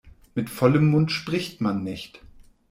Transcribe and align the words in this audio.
Mit 0.33 0.49
vollem 0.49 0.87
Mund 0.89 1.11
spricht 1.11 1.61
man 1.61 1.83
nicht. 1.83 2.21